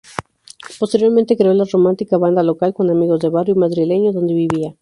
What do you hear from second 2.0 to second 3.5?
Banda Local con amigos del